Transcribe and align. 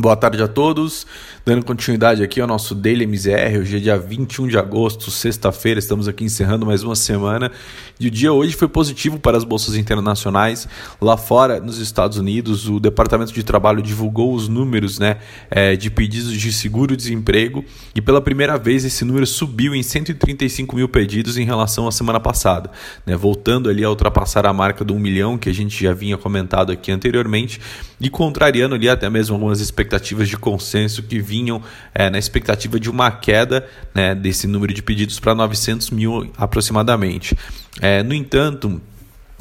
Boa 0.00 0.16
tarde 0.16 0.42
a 0.42 0.48
todos. 0.48 1.06
Dando 1.44 1.62
continuidade 1.62 2.22
aqui 2.22 2.40
ao 2.40 2.46
nosso 2.46 2.74
Daily 2.74 3.06
MZR, 3.06 3.58
hoje 3.60 3.76
é 3.76 3.80
dia 3.80 3.98
21 3.98 4.48
de 4.48 4.56
agosto, 4.56 5.10
sexta-feira, 5.10 5.78
estamos 5.78 6.08
aqui 6.08 6.24
encerrando 6.24 6.64
mais 6.64 6.82
uma 6.82 6.96
semana. 6.96 7.52
E 7.98 8.06
o 8.06 8.10
dia 8.10 8.32
hoje 8.32 8.54
foi 8.54 8.66
positivo 8.66 9.18
para 9.18 9.36
as 9.36 9.44
bolsas 9.44 9.76
internacionais. 9.76 10.66
Lá 11.00 11.18
fora, 11.18 11.60
nos 11.60 11.78
Estados 11.78 12.16
Unidos, 12.16 12.66
o 12.66 12.80
Departamento 12.80 13.30
de 13.32 13.42
Trabalho 13.42 13.82
divulgou 13.82 14.34
os 14.34 14.48
números 14.48 14.98
né, 14.98 15.18
é, 15.50 15.76
de 15.76 15.90
pedidos 15.90 16.32
de 16.32 16.50
seguro-desemprego 16.50 17.62
e 17.94 18.00
pela 18.00 18.22
primeira 18.22 18.56
vez 18.56 18.86
esse 18.86 19.04
número 19.04 19.26
subiu 19.26 19.74
em 19.74 19.82
135 19.82 20.76
mil 20.76 20.88
pedidos 20.88 21.36
em 21.36 21.44
relação 21.44 21.86
à 21.86 21.92
semana 21.92 22.20
passada, 22.20 22.70
né, 23.04 23.14
voltando 23.16 23.68
ali 23.68 23.84
a 23.84 23.90
ultrapassar 23.90 24.46
a 24.46 24.52
marca 24.52 24.82
do 24.82 24.94
1 24.94 24.98
milhão 24.98 25.36
que 25.36 25.50
a 25.50 25.54
gente 25.54 25.82
já 25.84 25.92
vinha 25.92 26.16
comentado 26.16 26.72
aqui 26.72 26.90
anteriormente 26.90 27.60
e 28.00 28.08
contrariando 28.08 28.74
ali 28.74 28.88
até 28.88 29.10
mesmo 29.10 29.34
algumas 29.34 29.60
expectativas 29.60 29.89
expectativas 29.90 30.28
de 30.28 30.36
consenso 30.36 31.02
que 31.02 31.20
vinham 31.20 31.60
é, 31.92 32.08
na 32.08 32.18
expectativa 32.18 32.78
de 32.78 32.88
uma 32.88 33.10
queda 33.10 33.66
né, 33.94 34.14
desse 34.14 34.46
número 34.46 34.72
de 34.72 34.82
pedidos 34.82 35.18
para 35.18 35.34
900 35.34 35.90
mil 35.90 36.30
aproximadamente. 36.36 37.36
É, 37.80 38.02
no 38.02 38.14
entanto, 38.14 38.80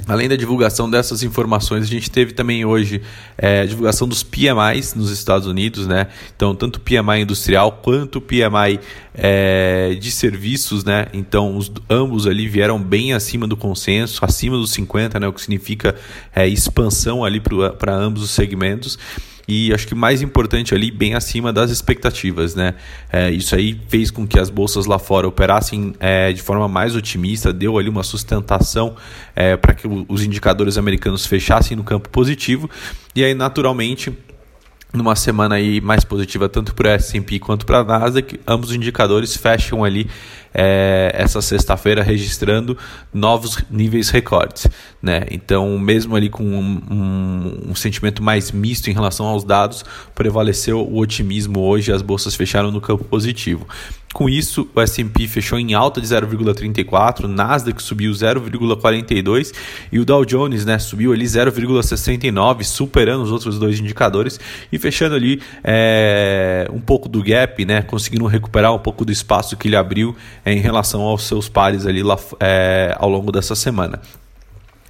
Além 0.07 0.30
da 0.30 0.35
divulgação 0.35 0.90
dessas 0.90 1.23
informações, 1.23 1.84
a 1.84 1.88
gente 1.88 2.09
teve 2.09 2.31
também 2.31 2.63
hoje 2.63 3.02
é, 3.38 3.62
a 3.62 3.66
divulgação 3.66 4.07
dos 4.07 4.23
PMIs 4.23 4.95
nos 4.95 5.12
Estados 5.12 5.45
Unidos, 5.45 5.85
né? 5.85 6.07
Então, 6.35 6.55
tanto 6.55 6.77
o 6.77 6.79
PMI 6.79 7.21
industrial 7.21 7.73
quanto 7.84 8.16
o 8.16 8.21
PMI 8.21 8.79
é, 9.13 9.95
de 9.99 10.09
serviços, 10.09 10.84
né? 10.85 11.07
Então, 11.13 11.55
os, 11.55 11.71
ambos 11.90 12.26
ali 12.26 12.48
vieram 12.48 12.81
bem 12.81 13.13
acima 13.13 13.45
do 13.45 13.57
consenso, 13.57 14.23
acima 14.23 14.57
dos 14.57 14.71
50, 14.71 15.20
né? 15.20 15.27
O 15.27 15.34
que 15.34 15.41
significa 15.41 15.93
é, 16.34 16.48
expansão 16.48 17.23
ali 17.23 17.40
para 17.40 17.93
ambos 17.93 18.23
os 18.23 18.31
segmentos 18.31 18.98
e 19.50 19.74
acho 19.74 19.88
que 19.88 19.96
mais 19.96 20.22
importante 20.22 20.76
ali, 20.76 20.92
bem 20.92 21.16
acima 21.16 21.52
das 21.52 21.72
expectativas. 21.72 22.54
Né? 22.54 22.76
É, 23.12 23.32
isso 23.32 23.55
aí 23.55 23.80
fez 23.88 24.12
com 24.12 24.28
que 24.28 24.40
as 24.40 24.52
bolsas 24.52 24.86
lá 24.86 25.00
fora 25.00 25.28
operassem 25.28 25.96
é, 26.00 26.32
de 26.32 26.42
forma 26.42 26.68
mais 26.68 26.96
otimista, 26.96 27.52
deu 27.52 27.80
ali 27.80 27.90
uma 27.90 28.04
sustentação 28.04 28.96
é, 29.36 29.58
para 29.58 29.74
que 29.74 29.88
os 30.08 30.24
indicadores 30.24 30.77
americanos 30.77 31.26
fechassem 31.26 31.76
no 31.76 31.84
campo 31.84 32.10
positivo, 32.10 32.70
e 33.16 33.24
aí 33.24 33.34
naturalmente 33.34 34.16
numa 34.93 35.15
semana 35.15 35.55
aí 35.55 35.79
mais 35.79 36.04
positiva 36.04 36.49
tanto 36.49 36.73
para 36.73 36.90
o 36.90 36.91
S&P 36.91 37.40
quanto 37.40 37.65
para 37.65 37.79
a 37.79 37.84
Nasdaq, 37.84 38.40
ambos 38.48 38.70
os 38.70 38.76
indicadores 38.76 39.35
fecham 39.35 39.84
ali 39.84 40.09
é, 40.54 41.12
essa 41.13 41.41
sexta-feira 41.41 42.01
registrando 42.01 42.77
novos 43.13 43.63
níveis 43.70 44.09
recordes, 44.09 44.68
né? 45.01 45.26
Então, 45.29 45.77
mesmo 45.77 46.15
ali 46.15 46.29
com 46.29 46.43
um, 46.43 46.81
um, 46.90 47.70
um, 47.70 47.76
sentimento 47.76 48.23
mais 48.23 48.51
misto 48.51 48.90
em 48.90 48.93
relação 48.93 49.27
aos 49.27 49.43
dados, 49.43 49.85
prevaleceu 50.15 50.79
o 50.79 50.98
otimismo 50.98 51.59
hoje, 51.59 51.91
as 51.91 52.01
bolsas 52.01 52.35
fecharam 52.35 52.71
no 52.71 52.81
campo 52.81 53.03
positivo. 53.03 53.68
Com 54.12 54.27
isso, 54.27 54.68
o 54.74 54.82
S&P 54.82 55.27
fechou 55.27 55.60
em 55.60 55.76
alta 55.76 56.02
de 56.02 56.07
0,34, 56.07 57.26
o 57.26 57.27
Nasdaq 57.27 57.82
subiu 57.82 58.12
0,42 58.12 59.54
e 59.91 59.99
o 59.99 60.05
Dow 60.05 60.26
Jones 60.26 60.65
né, 60.65 60.79
subiu 60.79 61.13
ali 61.13 61.26
0,69, 61.26 62.63
superando 62.63 63.21
os 63.21 63.32
outros 63.32 63.60
dois 63.60 63.80
indicadores 63.80 64.40
e 64.72 64.80
fechando 64.80 65.13
ali 65.13 65.40
é, 65.63 66.68
um 66.74 66.80
pouco 66.80 67.07
do 67.07 67.22
gap, 67.22 67.63
né, 67.63 67.84
conseguindo 67.84 68.25
recuperar 68.25 68.74
um 68.74 68.80
pouco 68.80 69.06
do 69.06 69.12
espaço 69.12 69.56
que 69.56 69.68
ele 69.68 69.75
abriu 69.75 70.16
é, 70.44 70.53
em 70.53 70.59
relação 70.59 71.02
aos 71.02 71.28
seus 71.28 71.47
pares 71.47 71.85
ali 71.85 72.02
lá, 72.02 72.18
é, 72.40 72.96
ao 72.97 73.09
longo 73.09 73.31
dessa 73.31 73.53
semana. 73.53 74.02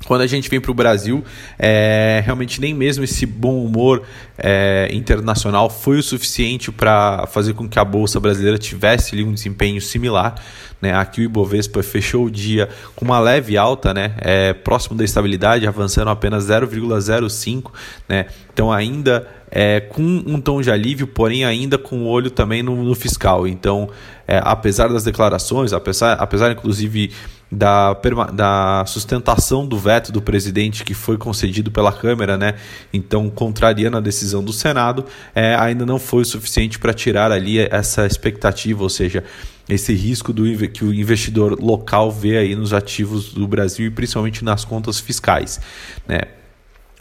Quando 0.05 0.21
a 0.21 0.27
gente 0.27 0.49
vem 0.49 0.61
para 0.61 0.71
o 0.71 0.73
Brasil, 0.73 1.23
é, 1.57 2.21
realmente 2.23 2.61
nem 2.61 2.73
mesmo 2.73 3.03
esse 3.03 3.25
bom 3.25 3.63
humor 3.63 4.03
é, 4.37 4.89
internacional 4.91 5.69
foi 5.69 5.99
o 5.99 6.03
suficiente 6.03 6.71
para 6.71 7.27
fazer 7.27 7.53
com 7.53 7.67
que 7.67 7.77
a 7.77 7.83
Bolsa 7.83 8.19
Brasileira 8.19 8.57
tivesse 8.57 9.13
ali 9.13 9.23
um 9.23 9.33
desempenho 9.33 9.81
similar. 9.81 10.35
Né? 10.81 10.93
Aqui 10.93 11.21
o 11.21 11.23
Ibovespa 11.23 11.83
fechou 11.83 12.25
o 12.25 12.31
dia 12.31 12.69
com 12.95 13.03
uma 13.03 13.19
leve 13.19 13.57
alta, 13.57 13.93
né? 13.93 14.13
é, 14.19 14.53
próximo 14.53 14.97
da 14.97 15.03
estabilidade, 15.03 15.67
avançando 15.67 16.09
apenas 16.09 16.45
0,05. 16.45 17.71
Né? 18.07 18.27
Então 18.53 18.71
ainda 18.71 19.27
é, 19.51 19.79
com 19.79 20.01
um 20.01 20.39
tom 20.39 20.61
de 20.61 20.71
alívio, 20.71 21.07
porém 21.07 21.43
ainda 21.43 21.77
com 21.77 22.03
o 22.03 22.07
olho 22.07 22.31
também 22.31 22.63
no, 22.63 22.83
no 22.83 22.95
fiscal. 22.95 23.47
Então, 23.47 23.89
é, 24.27 24.39
apesar 24.43 24.87
das 24.87 25.03
declarações, 25.03 25.73
apesar, 25.73 26.13
apesar 26.13 26.51
inclusive 26.51 27.11
da, 27.51 27.93
da 28.33 28.83
sustentação 28.85 29.65
do 29.65 29.77
veto 29.77 30.11
do 30.11 30.21
presidente 30.21 30.83
que 30.83 30.93
foi 30.93 31.17
concedido 31.17 31.71
pela 31.71 31.91
Câmara, 31.91 32.37
né? 32.37 32.55
Então, 32.93 33.29
contrariando 33.29 33.97
a 33.97 33.99
decisão 33.99 34.43
do 34.43 34.53
Senado, 34.53 35.05
é, 35.33 35.55
ainda 35.55 35.85
não 35.85 35.97
foi 35.97 36.21
o 36.21 36.25
suficiente 36.25 36.77
para 36.77 36.93
tirar 36.93 37.31
ali 37.31 37.59
essa 37.59 38.05
expectativa, 38.05 38.83
ou 38.83 38.89
seja, 38.89 39.23
esse 39.67 39.93
risco 39.93 40.33
do 40.33 40.43
que 40.67 40.83
o 40.83 40.93
investidor 40.93 41.59
local 41.61 42.11
vê 42.11 42.37
aí 42.37 42.55
nos 42.55 42.73
ativos 42.73 43.33
do 43.33 43.47
Brasil 43.47 43.87
e 43.87 43.91
principalmente 43.91 44.43
nas 44.43 44.65
contas 44.65 44.99
fiscais, 44.99 45.59
né? 46.07 46.21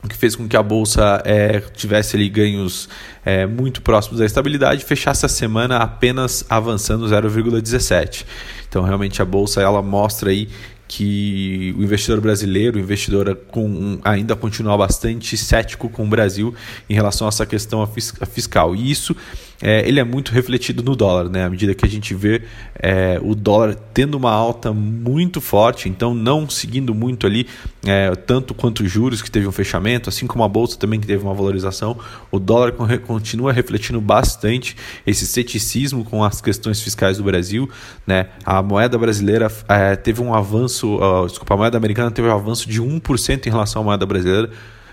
O 0.03 0.09
que 0.09 0.17
fez 0.17 0.37
com 0.37 0.49
que 0.49 0.57
a 0.57 0.63
bolsa 0.63 1.21
é, 1.25 1.61
tivesse 1.61 2.17
ali 2.17 2.29
ganhos 2.29 2.89
é, 3.25 3.47
muito 3.47 3.83
próximos 3.83 4.21
da 4.21 4.27
estabilidade, 4.27 4.85
fechasse 4.85 5.27
a 5.27 5.29
semana 5.29 5.79
apenas 5.79 6.45
avançando 6.49 7.07
0,17. 7.07 8.25
Então, 8.69 8.83
realmente 8.85 9.21
a 9.21 9.25
bolsa 9.25 9.61
ela 9.61 9.83
mostra 9.83 10.31
aí 10.31 10.49
que 10.87 11.75
o 11.77 11.83
investidor 11.83 12.21
brasileiro, 12.21 12.79
o 12.79 12.81
investidor 12.81 13.35
com, 13.51 13.99
ainda 14.03 14.35
continua 14.35 14.77
bastante 14.77 15.37
cético 15.37 15.89
com 15.91 16.05
o 16.05 16.09
Brasil 16.09 16.55
em 16.89 16.95
relação 16.95 17.27
a 17.27 17.29
essa 17.29 17.45
questão 17.45 17.87
fiscal. 18.31 18.75
E 18.75 18.91
isso 18.91 19.15
é, 19.61 19.87
ele 19.89 19.99
é 19.99 20.05
muito 20.05 20.33
refletido 20.33 20.83
no 20.83 20.95
dólar, 20.95 21.29
né? 21.29 21.45
À 21.45 21.51
medida 21.51 21.75
que 21.75 21.85
a 21.85 21.89
gente 21.89 22.15
vê 22.15 22.43
é, 22.79 23.19
o 23.23 23.35
dólar 23.35 23.75
tendo 23.93 24.17
uma 24.17 24.31
alta 24.31 24.73
muito 24.73 25.41
forte, 25.41 25.89
então 25.89 26.15
não 26.15 26.49
seguindo 26.49 26.95
muito 26.95 27.27
ali, 27.27 27.47
é, 27.85 28.15
tanto 28.15 28.55
quanto 28.55 28.85
os 28.85 28.91
juros 28.91 29.21
que 29.21 29.31
teve 29.31 29.47
um 29.47 29.53
fechamento, 29.53 30.09
assim 30.09 30.27
como 30.27 30.45
a 30.45 30.49
bolsa 30.49 30.79
também 30.79 31.01
que 31.01 31.07
teve 31.07 31.25
uma 31.25 31.35
valorização, 31.35 31.99
o 32.31 32.39
dólar 32.39 32.73
continua 33.07 33.53
refletindo 33.53 34.01
bastante 34.01 34.77
esse 35.07 35.27
ceticismo 35.27 36.05
com 36.05 36.23
as 36.23 36.41
questões 36.41 36.81
fiscais 36.81 37.19
do 37.19 37.25
Brasil, 37.25 37.69
né? 38.07 38.29
A 38.45 38.63
moeda 38.63 38.97
brasileira 38.97 39.51
é, 39.69 39.97
teve 39.97 40.23
um 40.23 40.35
avanço, 40.35 40.97
uh, 40.97 41.27
desculpa, 41.27 41.55
a 41.55 41.57
moeda 41.57 41.77
americana 41.77 42.11
teve 42.11 42.29
um 42.29 42.33
avanço 42.33 42.69
de 42.69 42.81
1% 42.81 43.47
em 43.47 43.51
relação 43.51 43.83
à 43.83 43.85
moeda 43.85 44.07
brasileira 44.07 44.51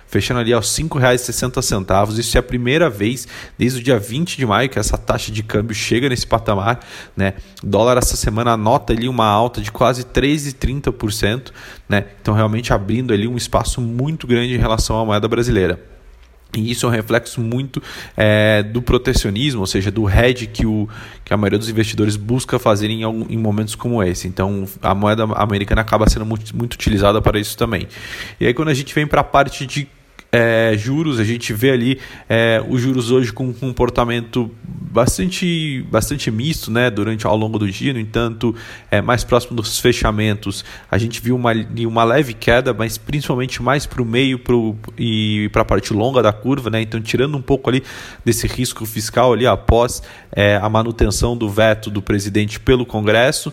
fechando 0.07 0.39
ali 0.39 0.53
aos 0.53 0.75
R$ 0.77 0.83
5,60. 0.83 2.17
Isso 2.17 2.37
é 2.37 2.39
a 2.39 2.43
primeira 2.43 2.89
vez 2.89 3.27
desde 3.57 3.79
o 3.79 3.83
dia 3.83 3.99
20 3.99 4.37
de 4.37 4.45
maio 4.45 4.69
que 4.69 4.79
essa 4.79 4.97
taxa 4.97 5.31
de 5.31 5.43
câmbio 5.43 5.75
chega 5.75 6.09
nesse 6.09 6.27
patamar. 6.27 6.79
Né? 7.15 7.33
O 7.63 7.67
dólar 7.67 7.97
essa 7.97 8.15
semana 8.15 8.51
anota 8.51 8.93
ali 8.93 9.07
uma 9.07 9.25
alta 9.25 9.61
de 9.61 9.71
quase 9.71 10.03
13,30%. 10.03 11.51
Né? 11.87 12.05
Então, 12.21 12.33
realmente 12.33 12.73
abrindo 12.73 13.13
ali 13.13 13.27
um 13.27 13.37
espaço 13.37 13.81
muito 13.81 14.27
grande 14.27 14.53
em 14.53 14.59
relação 14.59 14.99
à 14.99 15.05
moeda 15.05 15.27
brasileira. 15.27 15.94
E 16.55 16.71
isso 16.71 16.85
é 16.85 16.89
um 16.89 16.91
reflexo 16.91 17.41
muito 17.41 17.81
é, 18.15 18.63
do 18.63 18.81
protecionismo, 18.81 19.61
ou 19.61 19.67
seja, 19.67 19.91
do 19.91 20.09
hedge 20.09 20.47
que, 20.47 20.65
o, 20.65 20.87
que 21.23 21.33
a 21.33 21.37
maioria 21.37 21.59
dos 21.59 21.69
investidores 21.69 22.15
busca 22.15 22.57
fazer 22.59 22.89
em, 22.89 23.03
em 23.03 23.37
momentos 23.37 23.75
como 23.75 24.01
esse. 24.03 24.27
Então, 24.27 24.65
a 24.81 24.95
moeda 24.95 25.23
americana 25.35 25.81
acaba 25.81 26.09
sendo 26.09 26.25
muito, 26.25 26.55
muito 26.55 26.73
utilizada 26.73 27.21
para 27.21 27.39
isso 27.39 27.57
também. 27.57 27.87
E 28.39 28.47
aí, 28.47 28.53
quando 28.53 28.69
a 28.69 28.73
gente 28.73 28.93
vem 28.93 29.05
para 29.07 29.21
a 29.21 29.23
parte 29.23 29.65
de 29.65 29.87
é, 30.31 30.75
juros, 30.77 31.19
a 31.19 31.23
gente 31.23 31.53
vê 31.53 31.71
ali 31.71 31.99
é, 32.27 32.61
os 32.67 32.81
juros 32.81 33.09
hoje 33.09 33.31
com 33.31 33.47
um 33.47 33.53
comportamento 33.53 34.51
bastante, 34.95 35.85
bastante 35.91 36.31
misto 36.31 36.71
né, 36.71 36.89
durante 36.89 37.27
ao 37.27 37.35
longo 37.35 37.59
do 37.59 37.69
dia, 37.69 37.91
no 37.91 37.99
entanto, 37.99 38.55
é, 38.89 39.01
mais 39.01 39.25
próximo 39.25 39.53
dos 39.53 39.77
fechamentos, 39.77 40.63
a 40.89 40.97
gente 40.97 41.19
viu 41.19 41.35
uma, 41.35 41.51
uma 41.85 42.05
leve 42.05 42.33
queda, 42.33 42.73
mas 42.73 42.97
principalmente 42.97 43.61
mais 43.61 43.85
para 43.85 44.01
o 44.01 44.05
meio 44.05 44.39
pro, 44.39 44.73
e 44.97 45.49
para 45.51 45.63
a 45.63 45.65
parte 45.65 45.91
longa 45.93 46.23
da 46.23 46.31
curva, 46.31 46.69
né, 46.69 46.81
então 46.81 47.01
tirando 47.01 47.35
um 47.35 47.41
pouco 47.41 47.69
ali 47.69 47.83
desse 48.23 48.47
risco 48.47 48.85
fiscal 48.85 49.33
ali 49.33 49.45
após 49.45 50.01
é, 50.31 50.55
a 50.55 50.69
manutenção 50.69 51.35
do 51.35 51.49
veto 51.49 51.89
do 51.89 52.01
presidente 52.01 52.57
pelo 52.57 52.85
Congresso. 52.85 53.51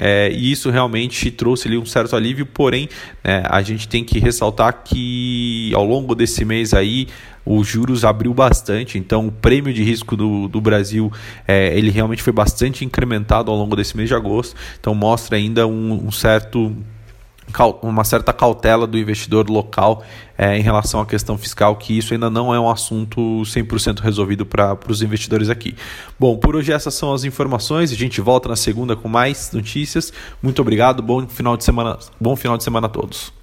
É, 0.00 0.32
e 0.32 0.50
isso 0.50 0.70
realmente 0.70 1.30
trouxe 1.30 1.68
ali 1.68 1.76
um 1.76 1.84
certo 1.84 2.16
alívio, 2.16 2.46
porém 2.46 2.88
é, 3.22 3.42
a 3.44 3.60
gente 3.60 3.86
tem 3.86 4.02
que 4.02 4.18
ressaltar 4.18 4.82
que 4.82 5.70
ao 5.74 5.84
longo 5.84 6.14
desse 6.14 6.42
mês 6.44 6.72
aí 6.72 7.06
os 7.44 7.66
juros 7.66 8.04
abriu 8.04 8.32
bastante, 8.32 8.98
então 8.98 9.26
o 9.26 9.32
prêmio 9.32 9.72
de 9.72 9.82
risco 9.82 10.16
do, 10.16 10.48
do 10.48 10.60
Brasil 10.60 11.12
é, 11.46 11.76
ele 11.76 11.90
realmente 11.90 12.22
foi 12.22 12.32
bastante 12.32 12.84
incrementado 12.84 13.50
ao 13.50 13.56
longo 13.56 13.76
desse 13.76 13.96
mês 13.96 14.08
de 14.08 14.14
agosto, 14.14 14.56
então 14.78 14.94
mostra 14.94 15.36
ainda 15.36 15.66
um, 15.66 16.06
um 16.06 16.10
certo 16.10 16.74
uma 17.82 18.04
certa 18.04 18.32
cautela 18.32 18.86
do 18.86 18.98
investidor 18.98 19.48
local 19.48 20.02
é, 20.36 20.56
em 20.56 20.62
relação 20.62 21.00
à 21.00 21.06
questão 21.06 21.36
fiscal, 21.36 21.76
que 21.76 21.96
isso 21.96 22.14
ainda 22.14 22.30
não 22.30 22.54
é 22.54 22.58
um 22.58 22.70
assunto 22.70 23.20
100% 23.42 24.00
resolvido 24.00 24.46
para 24.46 24.78
os 24.88 25.02
investidores 25.02 25.50
aqui. 25.50 25.74
Bom, 26.18 26.36
por 26.36 26.56
hoje 26.56 26.72
essas 26.72 26.94
são 26.94 27.12
as 27.12 27.24
informações. 27.24 27.92
A 27.92 27.96
gente 27.96 28.20
volta 28.20 28.48
na 28.48 28.56
segunda 28.56 28.96
com 28.96 29.08
mais 29.08 29.50
notícias. 29.52 30.12
Muito 30.42 30.62
obrigado. 30.62 31.02
Bom 31.02 31.26
final 31.26 31.56
de 31.56 31.64
semana. 31.64 31.98
Bom 32.20 32.36
final 32.36 32.56
de 32.56 32.64
semana 32.64 32.86
a 32.86 32.90
todos. 32.90 33.39